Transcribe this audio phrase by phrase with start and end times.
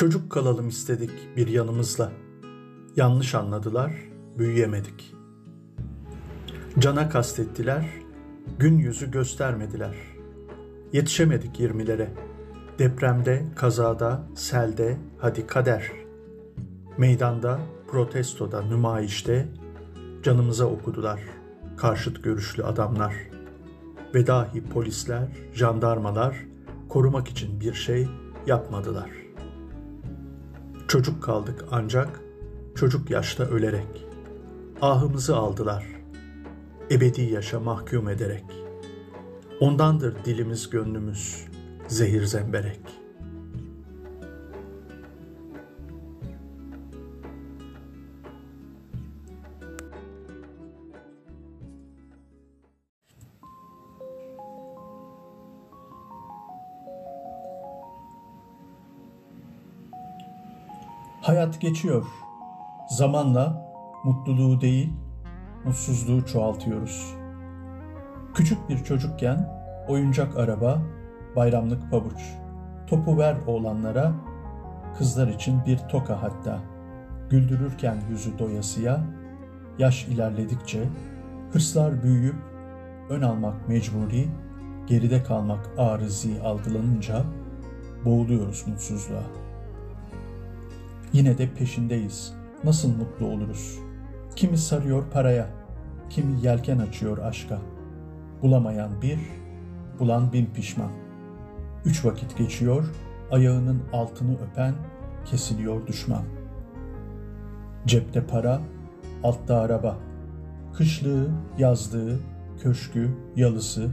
[0.00, 2.12] Çocuk kalalım istedik bir yanımızla.
[2.96, 3.92] Yanlış anladılar,
[4.38, 5.14] büyüyemedik.
[6.78, 7.86] Cana kastettiler,
[8.58, 9.94] gün yüzü göstermediler.
[10.92, 12.08] Yetişemedik yirmilere.
[12.78, 15.92] Depremde, kazada, selde, hadi kader.
[16.98, 19.48] Meydanda, protestoda, nümayişte
[20.22, 21.20] canımıza okudular
[21.76, 23.14] karşıt görüşlü adamlar.
[24.14, 26.36] Ve dahi polisler, jandarmalar
[26.88, 28.08] korumak için bir şey
[28.46, 29.29] yapmadılar.
[30.90, 32.20] Çocuk kaldık ancak
[32.74, 34.06] çocuk yaşta ölerek.
[34.80, 35.86] Ahımızı aldılar.
[36.90, 38.44] Ebedi yaşa mahkum ederek.
[39.60, 41.46] Ondandır dilimiz gönlümüz
[41.88, 42.99] zehir zemberek.''
[61.20, 62.06] Hayat geçiyor.
[62.88, 63.72] Zamanla
[64.04, 64.92] mutluluğu değil,
[65.64, 67.14] mutsuzluğu çoğaltıyoruz.
[68.34, 69.48] Küçük bir çocukken
[69.88, 70.78] oyuncak araba,
[71.36, 72.20] bayramlık pabuç,
[72.86, 74.12] topu ver oğlanlara,
[74.98, 76.60] kızlar için bir toka hatta.
[77.30, 79.00] Güldürürken yüzü doyasıya,
[79.78, 80.88] yaş ilerledikçe
[81.52, 82.36] hırslar büyüyüp
[83.10, 84.28] ön almak mecburi,
[84.86, 87.22] geride kalmak arızi algılanınca
[88.04, 89.49] boğuluyoruz mutsuzluğa.
[91.12, 92.34] Yine de peşindeyiz.
[92.64, 93.78] Nasıl mutlu oluruz?
[94.36, 95.46] Kimi sarıyor paraya,
[96.10, 97.58] kimi yelken açıyor aşka.
[98.42, 99.18] Bulamayan bir,
[99.98, 100.90] bulan bin pişman.
[101.84, 102.84] Üç vakit geçiyor,
[103.30, 104.74] ayağının altını öpen,
[105.24, 106.22] kesiliyor düşman.
[107.86, 108.60] Cepte para,
[109.24, 109.96] altta araba.
[110.74, 112.18] Kışlığı, yazlığı,
[112.62, 113.90] köşkü, yalısı,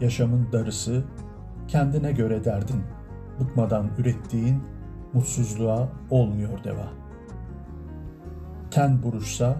[0.00, 1.04] yaşamın darısı,
[1.68, 2.82] kendine göre derdin,
[3.40, 4.62] bıkmadan ürettiğin
[5.12, 6.88] mutsuzluğa olmuyor deva.
[8.70, 9.56] Ten buruşsa,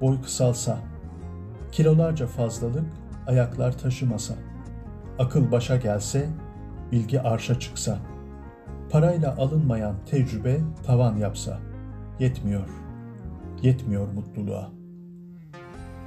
[0.00, 0.78] boy kısalsa,
[1.72, 2.84] kilolarca fazlalık
[3.26, 4.34] ayaklar taşımasa,
[5.18, 6.28] akıl başa gelse,
[6.92, 7.98] bilgi arşa çıksa,
[8.90, 11.58] parayla alınmayan tecrübe tavan yapsa,
[12.18, 12.68] yetmiyor,
[13.62, 14.70] yetmiyor mutluluğa.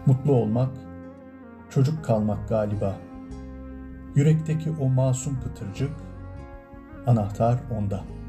[0.06, 0.69] Mutlu olmak,
[1.69, 2.96] çocuk kalmak galiba.
[4.16, 5.91] Yürekteki o masum pıtırcık,
[7.07, 8.21] anahtar onda.''